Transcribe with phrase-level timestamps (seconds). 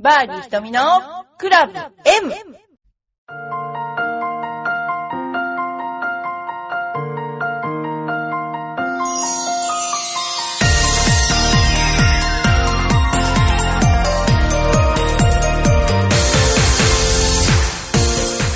[0.00, 0.80] バーディー瞳の
[1.38, 2.32] クラブ M!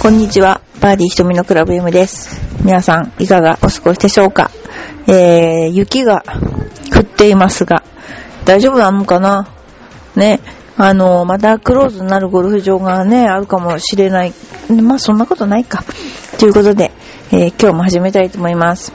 [0.00, 0.60] こんにちは。
[0.80, 2.40] バーディー瞳のクラブ M です。
[2.62, 4.52] 皆さん、いかがお過ごしでしょうか？
[5.08, 6.22] えー、雪が
[6.96, 7.82] 降っていますが、
[8.44, 9.48] 大丈夫なのかな？
[10.14, 10.38] ね。
[10.76, 14.32] あの、またクローズになるゴルフ場がね、あるかもしれない。
[14.82, 15.84] まあ、そんなことないか。
[16.38, 16.90] ということで、
[17.30, 18.92] えー今日も始めたいと思います。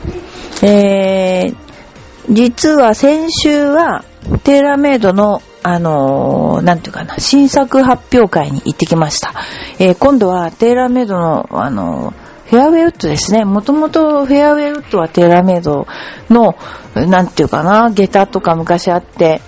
[0.63, 1.55] えー、
[2.29, 4.03] 実は先週は、
[4.43, 9.33] テーラーメイドの、あのーなんていうかな、新作発表会に行ってきました。
[9.79, 13.43] えー今度はテーラーメイドの、あのーフェアウェイウッドですね。
[13.43, 15.85] もともとフェアウェイウッドはテーラーメイド
[16.29, 16.55] の、
[16.95, 19.41] なんていうかな、下駄とか昔あって、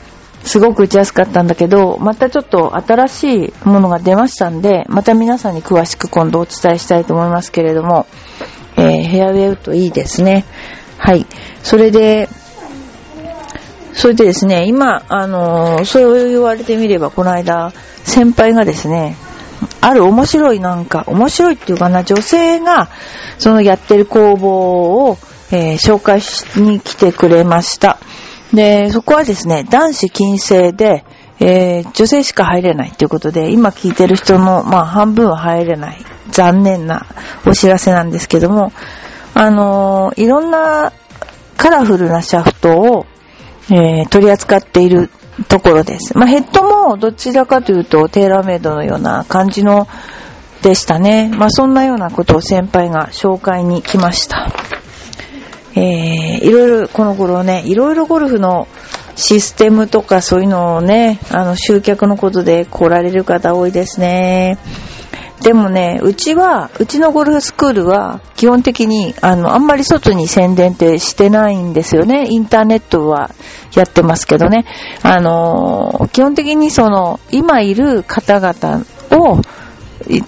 [0.43, 8.07] すごく打ちやすかったんだけど、またちょっと新しいものが出ましたんで、また皆さんに詳しく今度お伝えしたいと思いますけれども、
[8.77, 10.45] えーフェアウェイウッドいいですね。
[10.97, 11.25] はい。
[11.63, 12.29] それで、
[13.93, 17.73] それでですね、今、あのーそう言われてみれば、この間、
[18.03, 19.15] 先輩がですね、
[19.81, 22.89] ある面白いなんか、面白いっていうかな、女性が、
[23.37, 25.17] そのやってる工房を、
[25.51, 27.99] えー紹介しに来てくれました。
[28.53, 31.03] で、そこはですね、男子禁制で、
[31.39, 35.97] えー女性しか入れないということで、今聞いてる人の、まあ、半分は入れない。
[36.31, 37.05] 残念な
[37.45, 38.71] お知らせなんですけども、
[39.33, 40.91] あのーいろんな
[41.57, 43.05] カラフルなシャフトを、
[43.71, 45.09] えー取り扱っている
[45.47, 46.17] ところです。
[46.17, 49.87] まあ、ヘッドもどちらかというとテーラーメイドのような感じの
[50.61, 51.31] でしたね。
[51.33, 54.47] まあ、そんなようなことを先輩が紹介に来ました。
[55.75, 58.67] えー、いろいろ、この頃ね、いろいろゴルフの
[59.15, 64.57] システムとかそういうのをね、あの、集客のことで来られる方多いですね。
[65.41, 72.25] でもね、うちは、うちのゴルフスクールは、基本的に、あの、あんまり外に宣伝ってしてないんですよね。
[72.29, 73.31] インターネットは
[73.73, 74.65] やってますけどね。
[75.01, 79.41] あの、基本的にその、今いる方々を、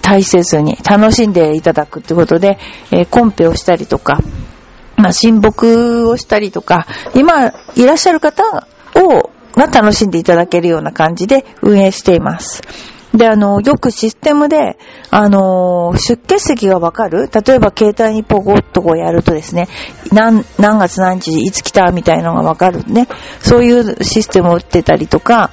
[0.02, 2.58] 大切に楽しんでいただくってことで、
[2.92, 4.20] えーコンペをしたりとか、
[5.02, 8.44] まあ、親睦をしたりとか、今いらっしゃる方
[8.96, 12.62] を、が楽しんでいただけるような感じで運営しています。
[13.14, 14.78] で、あの、よくシステムで、
[15.10, 17.30] あの、出欠席がわかる？
[17.30, 19.68] 例えば携帯にポコッとこうやるとですね、
[20.14, 21.92] 何、何月何日いつ来た？
[21.92, 23.10] みたいなのがわかるね。
[23.42, 25.52] そういうシステムを打ってたりとか、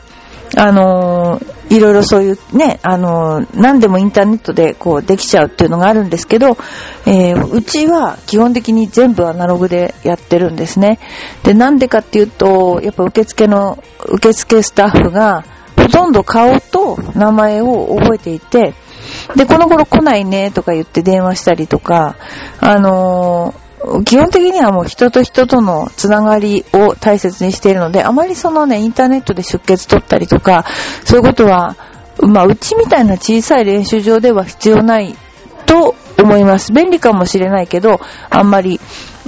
[0.56, 6.56] あのーいろいろそういうね、あのー何でもインターネットでこうできちゃうっていうのがあるんですけど、
[7.06, 10.98] えーうちは基本的に全部アナログでやってるんですね。
[11.42, 15.44] で、なんでかっていうと、やっぱ受付の、受付スタッフが、
[15.76, 18.74] ほとんど顔と名前を覚えていて、
[19.36, 22.16] で、この頃来ないねとか言って電話したりとか、
[22.60, 23.67] あのー
[24.04, 30.64] 基本的にはもう人と人とのつながりを大切にしているので、あまりそのね、インターネットで出血取ったりとか、
[31.04, 31.76] そういうことは、
[32.20, 35.14] まあ、うちみたいな小さい練習場では必要ない
[35.66, 36.72] と思います。
[36.72, 38.00] 便利かもしれないけど、
[38.30, 38.80] あんまり、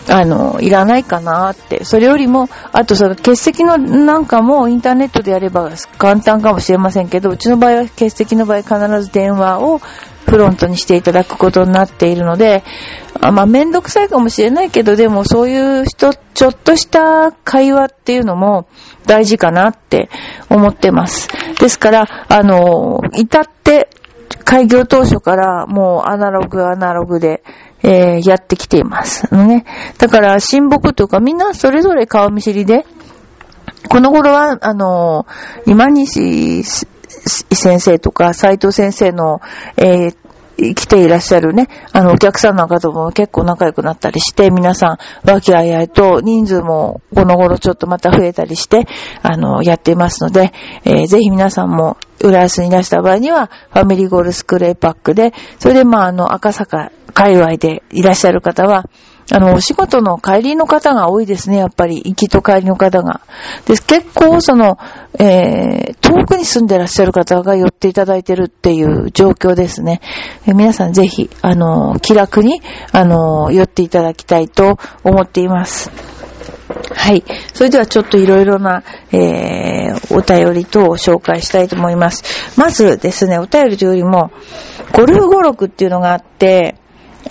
[0.08, 1.84] あの、いらないかなって。
[1.84, 9.80] それよりも、あとその欠席のなんかもインターネットでやれば簡単かもしれませんけど、うちの場合は欠席の場合必ず電話を
[10.26, 12.62] フロントにしていただくことになっているので、
[13.20, 18.68] あまあ、めんどくさいかもしれないけど、でもそういう人、ちょっとした会話っていうのも
[19.06, 20.08] 大事かなって
[20.48, 21.28] 思ってます。
[21.60, 23.88] ですから、あの、至って
[24.44, 27.42] 開業当初からもうアナログアナログで、
[27.82, 29.26] えーやってきています。
[29.30, 29.64] あのね。
[29.98, 32.84] だから、親睦というか、みんなそれぞれ顔見知りで、
[33.88, 35.26] この頃は、あの、
[35.66, 36.62] 今西
[37.30, 39.40] 先生とか斉藤先生の、
[39.76, 40.16] えー
[40.74, 44.98] 来ていらっしゃるね、あの、お客さんの方も結構仲良くなったりして、皆さん、
[45.28, 48.86] 和気あいあいと、人数もこの頃ちょっとまた増えたりして、
[49.22, 50.52] あの、やっていますので、
[50.84, 58.84] えーぜひ皆さんも、浦安にいらした場合には、ファミリーゴールスクレーパックで、それでまあ、あの、赤坂界隈でいらっしゃる方は、
[59.32, 63.20] あの、お仕事の帰りの方が多いですね、やっぱり、行きと帰りの方が。
[63.66, 63.76] で。
[63.78, 64.78] 結構、その、
[65.18, 70.00] えー、遠くに住んでらっしゃる方が寄っていただいてるっていう状況ですね。
[70.46, 72.60] え皆さんぜひ、あの、気楽に、
[72.92, 75.90] あの、寄っていただきたいと思っています。
[76.94, 77.24] はい。
[77.54, 78.82] それではちょっといろいろな、
[79.12, 82.58] えー、お便り等を紹介したいと思います。
[82.58, 84.30] まずですね、お便りというよりも、
[84.92, 86.76] ゴルフ語録っていうのがあって、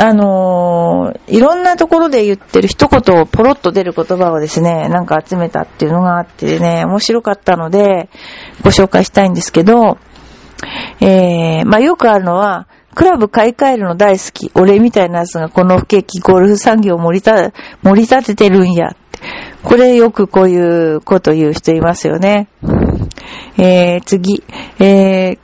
[0.01, 8.10] あのーいろんなところで言ってる一言をポロッと出る言葉をですね、なんか集めたっていうのがあってね、面白かったので、
[8.63, 9.98] ご紹介したいんですけど、
[11.01, 14.51] えー、まあよくあるのは、クラブ買い替えるの大好き。
[14.56, 17.51] 俺みたいなやつがこの不景気ゴルフ産業を盛りた、
[17.84, 18.98] 盛り立ててるんやって。
[19.63, 22.48] これよくこういうこと言う人いますよね。
[23.57, 24.44] えー、次。
[24.80, 25.40] えー、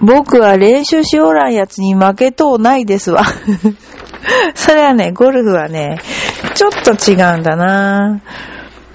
[0.00, 3.22] 僕は練習しおらんやつに負けとうないですわ。
[4.54, 5.98] それはね、ゴルフはね、
[6.54, 8.20] ちょっと違うんだな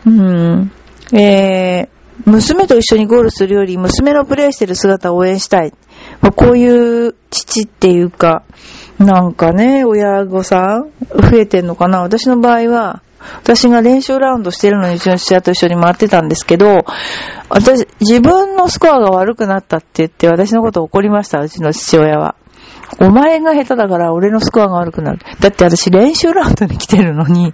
[0.05, 0.71] うん。
[1.13, 5.73] えー、娘と一緒にゴールするより、娘のプレイしてる姿を応援したい。
[6.21, 8.43] まあ、こういう父っていうか、
[8.99, 10.91] なんかね、親御さん
[11.31, 13.01] 増えてんのかな私の場合は、
[13.41, 16.85] 私が練習ラウンドしてるのにうちの父親と一緒に回ってたんですけど、
[17.49, 22.35] 私、自分のスコアが悪くなったって言って私のこと怒りました、うちの父親は。
[22.99, 25.19] お前が下手だから俺のスコアが悪くなる。
[25.39, 27.53] だって私練習ラウンドに来てるのに、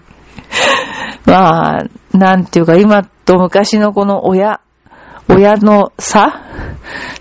[1.25, 1.83] まあ、
[2.13, 4.61] なんていうか今と昔のこの親、
[5.29, 6.41] 親の差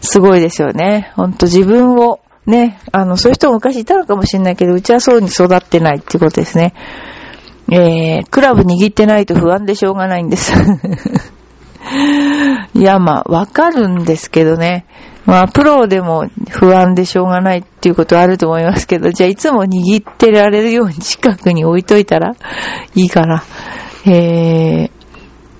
[0.01, 1.13] すごいですよね。
[1.17, 6.75] ほんと自分を、ね、あの、そういう人も昔いたのかもしれないけど、うちはそうに育ってないっていうことですね。
[7.71, 10.55] えー、クラブ握ってないと不安でしょうがないんです。
[12.75, 14.87] いや、まあ、わかるんですけどね。
[15.25, 22.37] まあ、プロでも不安でしょうがないっていうことはあると思いますけど、じゃあいつも握ってられるように近くに置いといたら
[22.95, 23.43] いいから。
[24.07, 24.91] え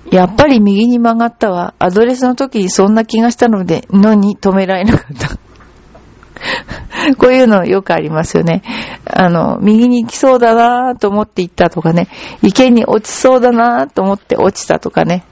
[0.09, 1.73] ー、やっぱり右に曲がったわ。
[1.79, 5.37] アドレスの時にそんな気がしたので、のに止められなかった。
[7.17, 8.63] こういうのよくありますよね。
[9.05, 12.07] あの、右に行きそうだなと思って行ったとかね。
[12.41, 15.23] 池に落ちそうだなと思って落ちたとかね。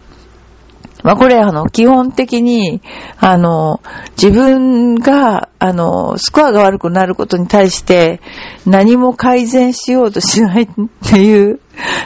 [1.03, 2.81] まあ、これ、あの、基本的に、
[3.19, 3.79] あの、
[4.17, 8.21] 自分が、あの、スコアが悪くなることに対して、
[8.65, 10.67] 何も改善しようとしないっ
[11.07, 11.59] ていう、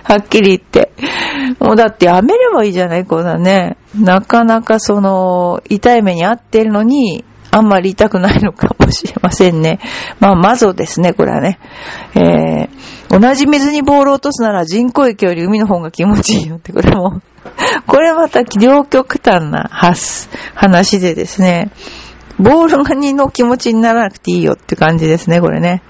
[0.03, 0.91] はっきり言って。
[1.61, 3.77] もうだってやめればいいじゃないこんなね。
[3.97, 9.79] なかなかその、痛い目に遭ってるのに、あんまり痛くないのかもしれませんね。
[10.19, 11.59] まあ、マゾですね、これはね。
[12.15, 17.21] えー、同じ水にボールを落とすなら人工液より海の方が気持ちいいよって、これも
[17.87, 19.69] これまた両極端な
[20.53, 21.71] 話でですね、
[22.37, 25.81] ボールが2の気持ちにならなくていいよって感じですね、これね。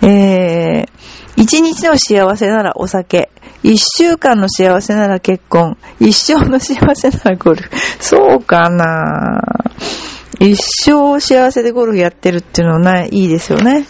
[0.00, 0.88] えー、
[1.36, 3.30] 一日の幸せならお酒。
[3.62, 5.76] 一週間の幸せなら結婚。
[5.98, 7.70] 一生の幸せならゴルフ。
[7.98, 13.86] そうかなぁ一生幸せでゴルフやってるっていうのはない、いいですよね。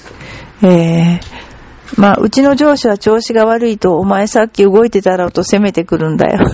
[0.62, 6.50] えー、まあ、うちの上司は調子が悪いと、お前さっき動いてたらと責めてくるんだよ。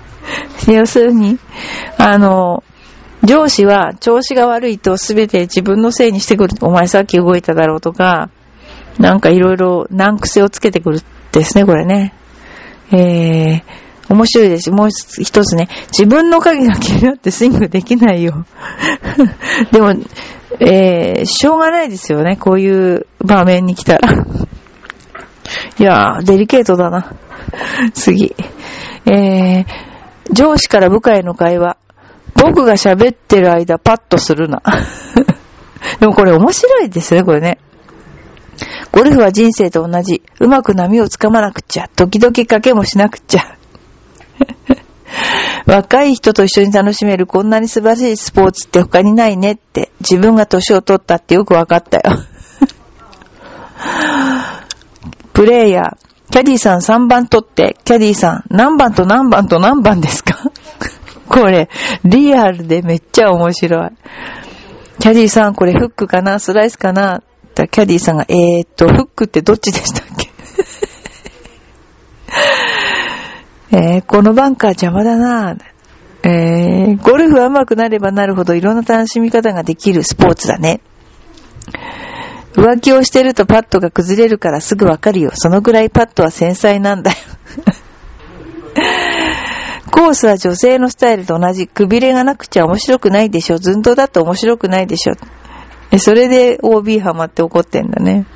[0.68, 1.38] 要するに、
[1.96, 2.62] あの、
[3.24, 6.54] 上司は調子が悪いと全て自分のせいにしてくる。
[6.60, 8.30] お前さっき動いただろうとか、
[8.98, 11.00] なんかいろいろ難癖をつけてくる
[11.32, 12.14] ですね、これね。
[12.92, 13.62] えー、
[14.08, 14.70] 面白いです。
[14.70, 18.46] もう一つね、自分の影が気になってスイングできないよ。
[19.72, 19.94] でも、
[20.60, 24.12] えー、しょうがないですよね、こういう場面に来たら。
[25.78, 27.12] いやー、デリケートだな。
[27.94, 28.34] 次。
[29.06, 29.66] えー、
[30.32, 31.76] 上司から部下への会話。
[32.34, 34.62] 僕が喋ってる間パッとするな。
[36.00, 37.58] でもこれ面白いですね、これね。
[38.92, 40.22] ゴルフは人生と同じ。
[40.40, 41.88] うまく波をつかまなくっちゃ。
[41.94, 43.56] 時々賭けもしなくっちゃ。
[45.68, 52.04] 若い人と一緒に楽しめるこんなに素晴らしいスポーツって他にないねって自分が年を取ったってよくわかったよ。
[55.34, 60.38] プレイヤー、キャディーさん3番取って、キャディーさん何番と何番と何番ですか？
[61.28, 61.68] これ、
[62.02, 63.90] リアルでめっちゃ面白い。
[65.00, 66.38] キャディーさんこれフックかな？
[66.38, 67.22] スライスかな？
[67.54, 70.30] キャディーさんが、えーっと、フックってどっちでしたっけ？
[73.70, 75.56] えー、このバンカー邪魔だな
[76.22, 80.80] えー、ゴルフは上手くなればなるほどいろんな楽しみ方ができるスポーツだね。
[82.54, 85.30] 浮気をしてるとパッドが崩れるからすぐわかるよ。
[85.34, 87.16] そのぐらいパッドは繊細なんだよ。
[89.92, 91.66] コースは女性のスタイルと同じ。
[91.66, 93.58] くびれがなくちゃ面白くないでしょ。
[93.58, 95.14] 寸胴だと面白くないでしょ。
[95.98, 98.26] それで OB ハマって怒ってんだね。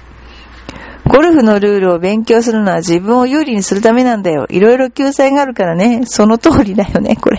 [1.12, 4.47] ゴルフのルールを勉強するのは自分を有利にするためなんだよ。
[4.49, 6.07] いろいろ救済があるからね。
[6.07, 7.38] その通りだよね、これ。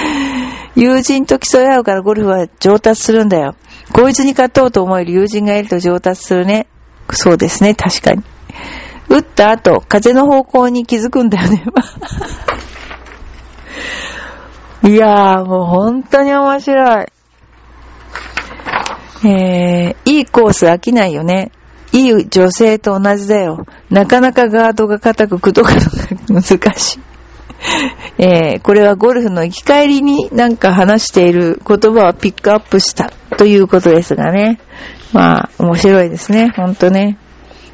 [0.74, 3.54] 友人と競い合うからゴルフは上達するんだよ。
[3.92, 6.68] こいつに勝とうと思える友人がいると上達するね。
[7.10, 8.22] そうですね、確かに。
[9.10, 11.64] 打った後、風の方向に気づくんだよね。
[14.88, 17.06] いやー、もう本当に面白い。
[19.28, 21.50] えー、いいコース飽きないよね。
[21.96, 23.66] いい女性と同じだよ。
[23.88, 25.68] なかなかガードが硬く砕く
[26.28, 27.00] のが難しい。
[28.18, 34.60] えー、これはゴルフの行き帰りになんか話している言葉をピックアップしたということですがね。
[35.12, 36.52] まあ、面白いですね。
[36.54, 37.16] ほんとね。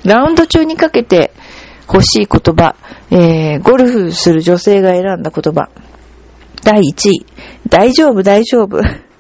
[0.04, 1.32] ラウンド中にかけて
[1.92, 2.76] 欲しい言葉、
[3.10, 5.68] えー、ゴルフする女性が選んだ言葉。
[6.62, 7.26] 第1位、
[7.68, 8.80] 大丈夫、大丈夫。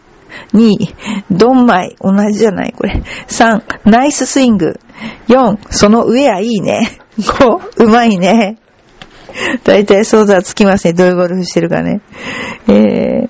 [0.54, 0.94] 2位、
[1.30, 3.02] ドンマイ、同じじゃない、これ。
[3.28, 4.78] 3、ナイススイング。
[5.28, 6.98] 4、その上はいいね。
[7.18, 8.58] 5、うまいね。
[9.64, 10.92] 大体想像はつきますね。
[10.92, 12.00] どういうゴルフしてるかね。
[12.68, 13.28] えー、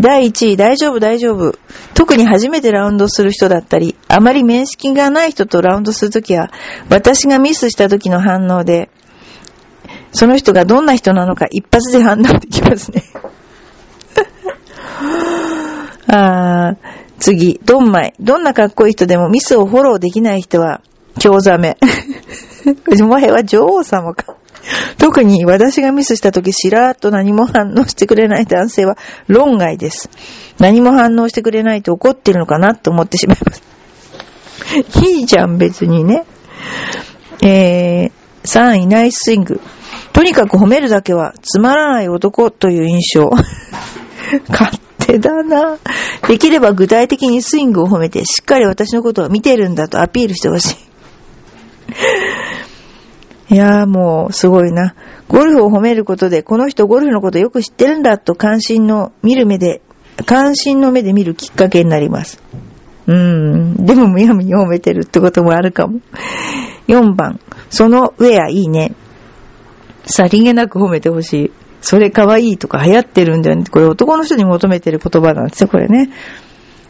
[0.00, 1.58] 第1位、大丈夫、大丈夫。
[1.94, 6.50] 特に初めてラウンドする人だったり、あまり面識がない人とラウンドするときは、
[6.88, 8.88] 私がミスした時の反応で、
[10.12, 13.02] その人がどんな人なのか一発で判断できますね。
[16.16, 16.76] あ
[17.18, 18.14] 次、ドンマイ。
[18.20, 20.80] どんなかっこいい人でもミスをフォローできない人は、
[21.18, 21.76] 京ザメ。
[23.00, 24.36] お前は女王様か。
[24.98, 30.08] 特に私がミスした時しらーっと何も反応してくれない男性は論外です。
[30.58, 33.62] 何も反応してくれないと怒ってるのかなと思ってしまいます。
[35.06, 36.24] いいじゃん、別にね。
[37.42, 38.10] えー、
[38.44, 39.60] 3位、ナイススイング。
[40.12, 43.30] とにかく褒めるだけはつまらない男という印象。
[44.48, 45.78] 勝 手だな。
[46.26, 50.76] できれば具体的にスイングを褒めて、しっかり私のことを見てるんだとアピールしてほしい。
[53.54, 54.94] いやーもう、すごいな。
[55.28, 59.82] ゴルフを褒めることで、この人ゴルフのことよく知ってるんだと関心の見る目で、
[60.26, 62.40] 関心の目で見るきっかけになります。
[63.06, 63.84] うーん。
[63.84, 66.00] でもむやみに褒めてるってこともあるかも。
[66.88, 67.40] 4番。
[67.70, 68.94] そのウェアいいね。
[70.06, 71.52] さりげなく褒めてほしい。
[71.86, 73.64] それ可愛いとか流行ってるんだよね。
[73.70, 76.08] これ男の人に求めてる言葉なんですよ、これね。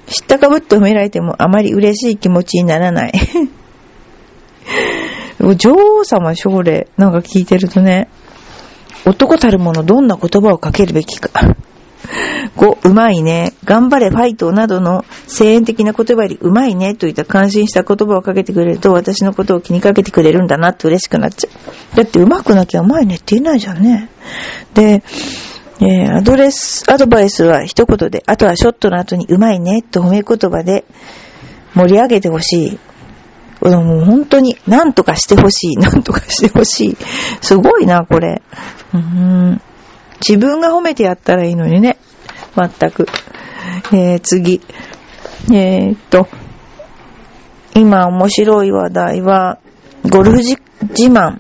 [0.07, 3.13] 知ったかぶって褒められてもあまり嬉しい気持ちにならない。
[5.57, 8.09] 女王様奨励なんか聞いてるとね、
[9.05, 11.57] 男たるものどんな言葉をかけるべきか。
[12.57, 13.53] 5、うまいね。
[13.65, 21.74] 頑張れ、ファイトなどの声援的な言葉よりうまいねといった感心した言葉をかけてくれると私のことを気にかけてくれるんだなって嬉しくなっちゃう。
[21.95, 24.09] だってうまくなきゃうまいねって言えないじゃんね。
[24.75, 25.03] で、
[25.81, 30.85] えー、アドレス、アドバイスは一言で、あとはショットの後にうまいねと褒め言葉で
[31.75, 32.79] 盛り上げてほしい。
[33.61, 36.97] もう本当に、なんとかしてほしい、 なんとかしてほしい。
[37.41, 38.43] すごいな、これ。
[38.93, 39.61] うん、
[40.21, 41.97] 自分が褒めてやったらいいのにね。
[42.57, 43.07] 全く。
[43.93, 44.61] えー、次。
[45.53, 46.29] えー、っと、
[47.75, 49.59] 今面白い話題は、
[50.09, 50.57] ゴルフ自
[51.11, 51.39] 慢。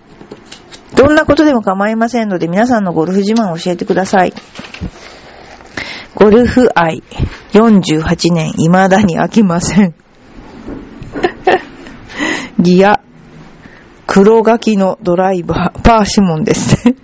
[0.96, 4.32] どんなことでも構いませんので、皆さんのゴルフ自慢を教えてください。
[6.14, 7.02] ゴルフ愛
[7.52, 9.94] 48年未だに飽きません。
[12.60, 13.00] ギア、
[14.06, 16.94] 黒書きのドライバー、パーシモンです。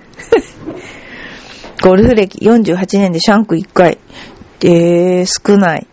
[1.82, 3.98] ゴルフ歴48年でシャンク1回。
[4.62, 5.86] えー、少ない。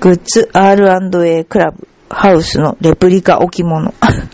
[0.00, 3.94] グッズ R&A クラブ、ハウスのレプリカ置物。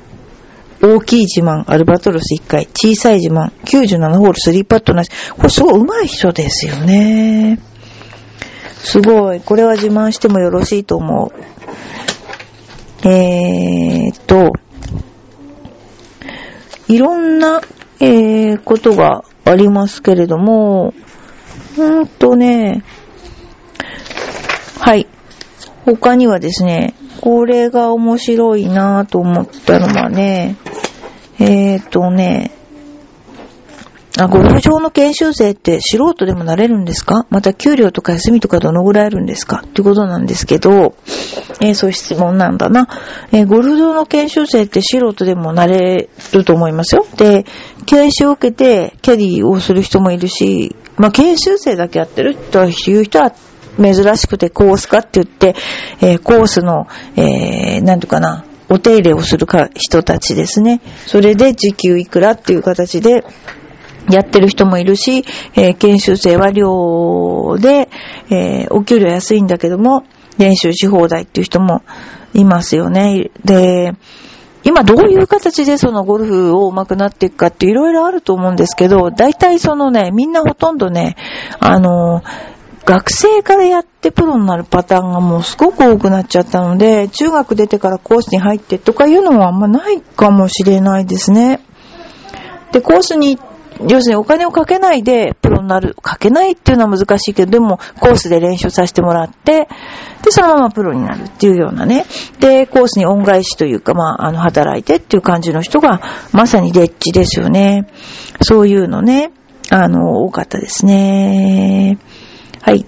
[0.81, 2.67] 大きい自慢、アルバトロス1回。
[2.67, 5.11] 小さい自慢、97ホール3パットなし。
[5.37, 7.59] これすごい上手い人ですよね。
[8.79, 9.41] すごい。
[9.41, 13.09] これは自慢してもよろしいと思う。
[13.09, 14.53] えーと、
[16.89, 17.61] いろんな、
[18.01, 20.95] えー、ことがありますけれども、
[21.77, 22.85] うーんとね、
[24.79, 25.07] はい。
[25.85, 30.57] 他にはですね、これが面白いなぁと思ったのはね、
[31.41, 32.53] えーとね、
[34.19, 37.27] あ、ゴルフ場の研修生って素人でもなれるんですか？
[37.31, 39.63] また給料とか休みとかどのぐらいあるんですか？
[39.65, 40.97] ってことなんですけど、
[41.61, 42.89] えー、そういう質問なんだな。
[43.31, 47.07] えー、ゴルフ場の研修生って素人でもなれると思いますよ。
[47.17, 47.45] で、
[47.87, 53.33] 研修を受けてキャディをする人もいるし、まあ、研修生だけやってるという人は
[53.81, 55.55] 珍しくてコースかって言って、
[56.01, 60.81] えー、コースの、えー、なんとかな、お手入れをするか人たちですね。
[61.07, 63.25] それで時給いくらっていう形で、
[64.11, 67.91] やってる人もいるし、えー、研修生は寮で、
[68.31, 70.05] えー、お給料安いんだけども、
[70.39, 71.83] 練習し放題っていう人も
[72.33, 73.31] いますよね。
[73.45, 73.93] で、
[74.65, 81.17] 今どういう形でそのゴルフを上手くなっていくかっていろいろあると思うんですけど、大体そのね、みんなほとんどね、
[81.61, 82.23] あの、
[82.89, 91.61] 学生からやってプロになるパターンがもうすごく多くなっちゃったので、中学出てからコースに入ってとかいうのはあんまないかもしれないですね。
[92.73, 93.39] で、コースに
[93.87, 95.97] 要するにお金をかけないでプロになる。
[96.01, 99.69] かけないっていうのは難しいけど、でもコースで練習させてもらって、
[100.25, 102.07] で、そのままプロになるっていうようなね。
[102.41, 106.01] で、コースに恩返しというか、まあ、あの、働いてっていう感じの人が、
[106.33, 107.87] まさにデッチですよね。
[108.41, 109.33] そういうのね、
[109.71, 111.78] あの、多かったですね。
[112.63, 112.85] はい。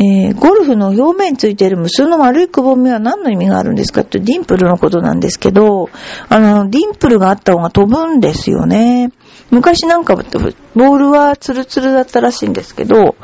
[0.00, 4.02] えー、ゴルフの表面についている無数の丸いくぼみは何の意味があるんですか？
[4.02, 5.90] ってディンプルのことなんですけど、
[6.28, 9.10] あの、ディンプルがあった方が飛ぶんですよね。
[9.50, 13.16] 昔なんか、ボールはツルツルだったらしいんですけど、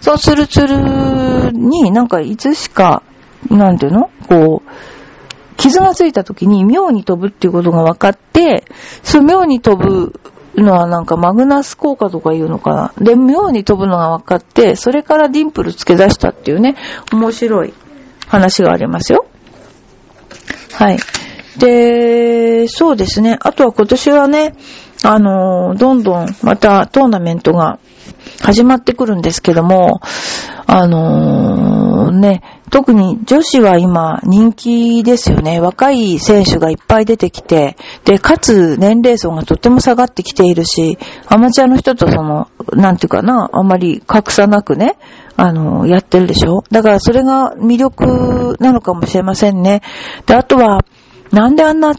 [0.00, 3.02] そのツルツルになんかいつしか、
[3.50, 4.10] なんていうの？
[4.28, 4.70] こう、
[5.56, 8.64] 傷がついた時に妙に飛ぶっていうことが分かって、
[9.02, 10.20] その妙に飛ぶ
[10.62, 12.92] のはなんかマグナス効果とか言うのかな。
[12.98, 16.76] で、妙に飛ぶのが分かって、それからディンプル付け出したっていうね、
[17.12, 17.74] 面白い
[18.26, 19.26] 話がありますよ。
[20.72, 20.98] はい。
[21.58, 23.38] で、そうですね。
[23.40, 24.54] あとは今年はね、
[25.02, 27.78] あの、どんどんまたトーナメントが
[28.42, 30.00] 始まってくるんですけども、
[30.66, 35.60] あのー、ね、特に女子は今人気ですよね。
[35.60, 44.96] 若い選手がいっぱい出てきて、で、かつ年齢層がとっても下がってきているし、アマチュアの人とその、なんていうかな、あんまり格差なくね、
[45.36, 49.82] あの、やってるでしょだからそれが魅力なのかもしれませんね。
[50.26, 50.84] で、あとは、
[51.32, 51.94] なんであんな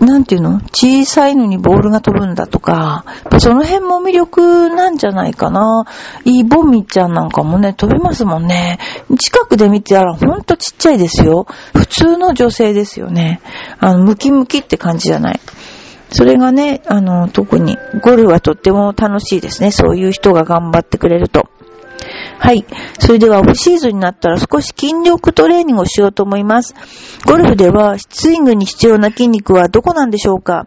[0.00, 0.60] なんていうの？
[0.72, 3.04] 小さいのにボールが飛ぶんだとか、
[3.38, 5.84] その辺も魅力なんじゃないかな。
[6.24, 8.78] いいボミちゃんなんかもね、飛びますもんね。
[9.18, 11.46] 近くで見てたらほんとちっちゃいですよ。
[11.74, 13.40] 普通の女性ですよね。
[13.78, 15.40] あの、ムキムキって感じじゃない。
[16.10, 19.70] それがね、あの、特に、ゴルフはとっても楽しいですね。
[19.70, 21.48] そういう人が頑張ってくれると。
[22.44, 22.66] はい。
[22.98, 26.74] それではオフシーズンになったら少し筋力トレーニングをしようと思います。
[27.24, 30.66] ゴルフではスイングに必要な筋肉はどこなんでしょうか？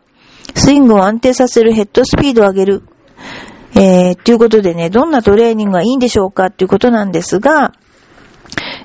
[0.56, 2.84] スイングを安定させるヘッドスピードを上げる。
[3.76, 6.46] えー、ということでね、どんなトレーニングがいいんでしょうか？
[6.46, 7.74] っていうことなんですが、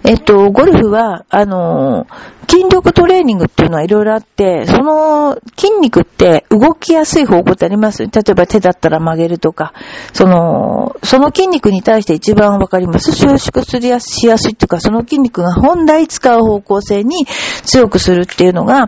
[0.02, 2.06] えっと、ゴルフは、あの
[2.48, 8.02] 筋力トレーニングっていうのはいろいろあって、その筋肉って動きやすい方向ってあります？
[8.04, 9.72] 例えば手だったら曲げるとか、
[10.12, 13.12] その、その筋肉に対して一番わかります？
[13.12, 17.26] 収縮すりやしやすいっていうか、その筋肉が本来使う方向性に
[17.64, 18.86] 強くするっていうのが、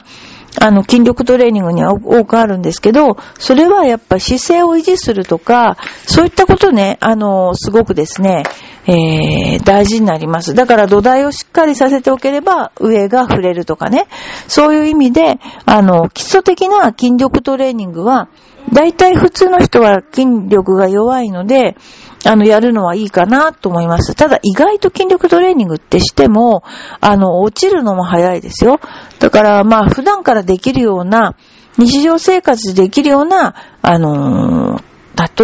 [0.61, 8.43] あの、筋力トレーニングには多くあるんですけど、それはやっぱ姿勢を維持するとか、そういったことね、あの、すごくですね、
[8.87, 10.55] えー、大事になります。
[10.55, 14.07] だから土台をしっかりさせておければ、上が触れるとかね。
[14.49, 18.29] そういう意味で、あの、基礎的な筋力トレーニングは、
[18.73, 21.77] 大体普通の人は筋力が弱いので、
[22.25, 24.15] あの、やるのはいいかなと思います。
[24.15, 26.63] ただ、意外と筋力トレーニングってしても、
[27.01, 28.81] あの、落ちるのも早いですよ。
[29.19, 31.35] だから、まあ、普段からできるような、
[31.79, 34.83] 日常生活でできるような、あのー、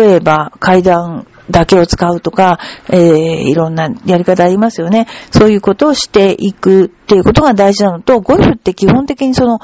[0.00, 2.58] 例えば階段だけを使うとか、
[2.90, 5.06] えー、いろんなやり方ありますよね。
[5.30, 9.58] そういうことをしていくっていうことが大事なのと、ゴルフって基本的にその、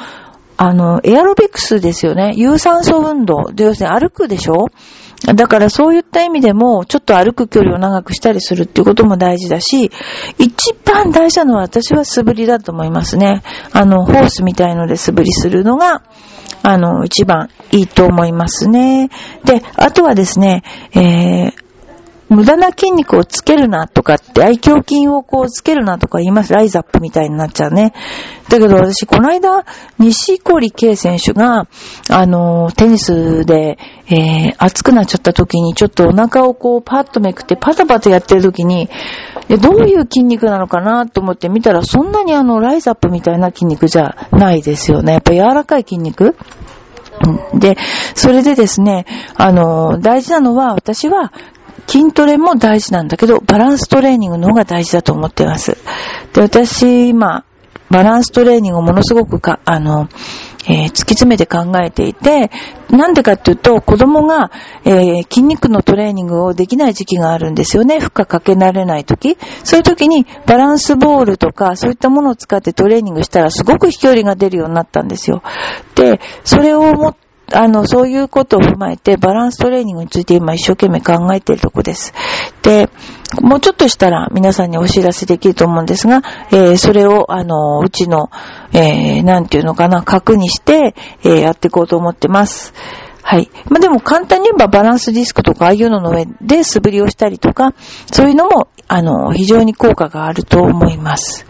[0.56, 2.32] あの、エアロビクスですよね。
[2.36, 3.50] 有酸素運動。
[3.52, 4.66] で、要するに歩くでしょ？
[5.34, 9.90] だからそういった意味でも、ちょっと歩く距離を長くしたりするっていうことも大事だし、
[10.38, 13.42] 一番大事なのは私は素振りだと思いますね。
[13.72, 16.02] あの、ホースみたいので素振りするのが、
[16.62, 19.08] あの、一番いいと思いますね。
[19.44, 20.62] で、あとはですね、
[20.94, 21.63] えー、
[22.34, 26.52] 無駄な筋肉をつけるなとかって、愛胸筋をこうつけるなとか言います。
[26.52, 27.94] ライズアップみたいになっちゃうね。
[28.48, 29.64] だけど私、この間、
[29.98, 31.68] 西堀圭選手が、
[32.10, 38.90] あの、テニスで、えー、熱くなっちゃった時に、ちょっとお腹をこうパッとめくってパタパタやってる時に、
[39.60, 45.12] どういう筋肉なのかなと思って見たら、そんなにあの、ライズアップみたいな筋肉じゃないですよね。
[45.12, 46.36] やっぱ柔らかい筋肉
[47.54, 47.76] で、
[48.14, 51.32] それでですね、あの、大事なのは、私は
[51.86, 55.76] 筋トレも大事なんだけど、バランストレーニングの方が大事だと思ってます。
[56.32, 57.44] で、私、今、
[57.90, 60.08] バランストレーニングをものすごくか、あの、
[60.66, 62.50] えー、突き詰めて考えていて、
[62.90, 64.50] なんでかっていうと、子供が、
[64.84, 68.00] えー、筋肉のトレーニングをできない時期があるんですよね。
[68.00, 69.36] 負荷かけ慣れない時。
[69.62, 75.42] そういう時にバランスボールとか、そういったものを使ってトレーニングしたらすごく飛距離が出るようになったんですよ。
[75.94, 77.16] で、それをもっ
[77.52, 82.14] あの、そういうことを踏まえて、バランストレーニングについて今一生懸命考えているとこです。
[82.62, 82.88] で、
[83.40, 88.30] もうちょっとしたら皆さんにお知らせできると思うんですが、えー、それを、あの、うちの、
[88.72, 92.72] えー、なんていうのかな、核にして、えー、やっていこうと思ってます。
[93.22, 93.50] はい。
[93.70, 97.72] まあ、でも簡単に言えばバランスディスクとかああいうのの上で素振りをしたりとか、
[98.12, 101.46] そういうのも、あの、非常に効果があると思います。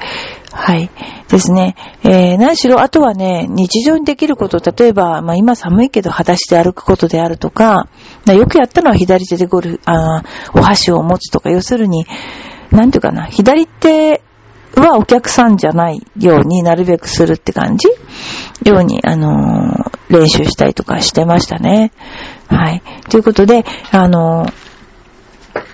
[0.56, 0.88] はい。
[1.28, 1.74] ですね。
[2.04, 7.88] えー、何しろ、あとはね、日常にできること、例えば、まあ今寒いけど裸足で歩くことであるとか、
[8.26, 10.22] よくやったのは左手でゴルフ、あ
[10.54, 12.06] お箸を持つとか、要するに、
[12.70, 14.22] なんていうかな、左手
[14.76, 17.88] はお客さんじゃないようになるべくするって感じ？
[18.64, 21.90] ように、あのー、練習したりとかしてましたね。
[22.48, 22.82] はい。
[23.10, 24.52] ということで、あのー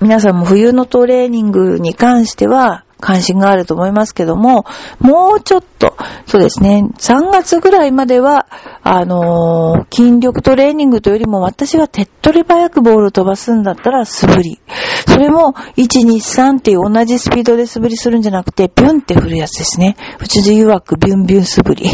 [0.03, 4.65] 皆さんも冬のトレーニングに関しては、関心があると思いますけども、
[5.01, 8.47] もうちょっと、そうですね、3月ぐらいまでは、
[8.83, 14.61] あのー、筋力トレーニングというよりも私は手っ取り早くボールを飛ばすんだったら素振り。
[15.07, 19.97] それも、1、2、3っていう同じスピードで素振りするんじゃなくて、ビュンって振るやつですね。
[20.21, 21.91] うちで曰くビュンビュン素振り。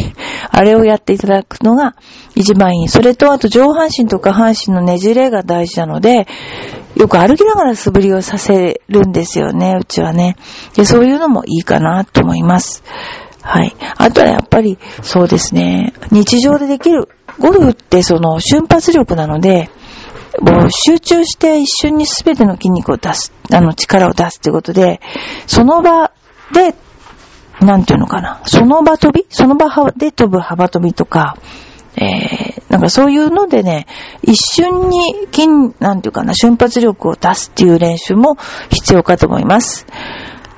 [0.50, 1.96] あれをやっていただくのが
[2.34, 2.88] 一番いい。
[2.88, 6.26] それと、あと上半身と下半身のねじれが大事なので、
[6.96, 10.36] よく歩きながら素振りをさせるんですよね、うちはね。
[10.74, 12.82] で、そういうのもいいかなと思います。
[13.42, 13.76] はい。
[13.98, 17.08] あとはやっぱり、そうですね、日常でできる。
[17.38, 19.70] ゴルフってその瞬発力なので、
[20.40, 25.00] もう集中して一瞬に全ての筋肉を出す、あの力を出すってことで、
[25.46, 26.10] その場
[26.52, 26.74] で、
[27.60, 29.26] なんていうのかな、その場飛び？
[29.30, 31.36] その場で飛ぶ幅跳びとか、
[31.96, 33.86] えー、なんかそういうのでね、
[34.22, 35.48] 一瞬に筋、
[35.78, 38.36] なんていうかな、瞬発力を出すっていう練習も
[38.70, 39.86] 必要かと思います。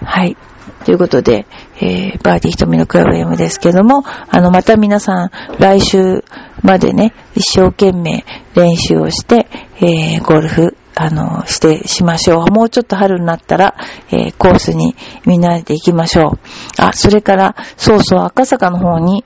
[0.03, 0.37] はい。
[0.85, 1.47] ということで、
[1.81, 6.25] えー、バーディー瞳のクラブ M ですけども、あの、また皆さん、来週
[6.63, 9.49] までね、一生懸命練習をして、
[9.81, 12.47] えー、ゴルフ、あの、して、しましょう。
[12.51, 13.77] もうちょっと春になったら、
[14.11, 16.39] えー、コースにみんなで行きましょう。
[16.79, 19.25] あ、それから、そうそう、赤坂の方に、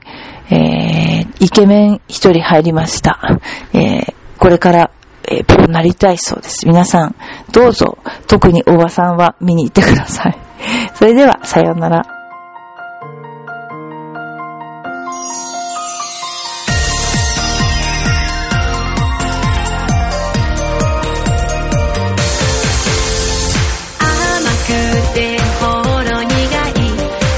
[0.52, 3.40] えー、イケメン一人入りました。
[3.72, 4.90] えー、これから、
[5.24, 6.66] えー、プロになりたいそうです。
[6.66, 7.16] 皆さん、
[7.52, 10.38] どうぞ、特におばさんは見に行ってください。
[10.94, 12.02] それでは、さようなら。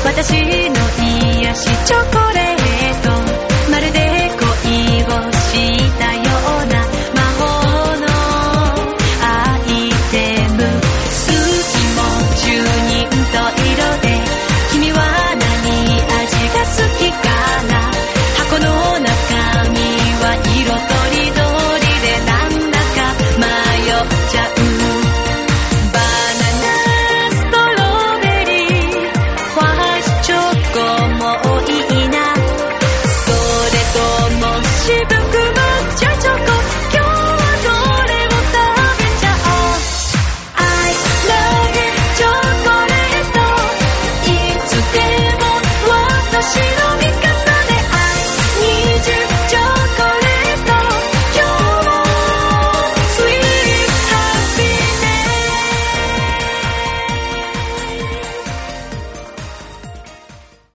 [0.07, 0.75] 私の
[1.43, 2.24] 癒しチョコ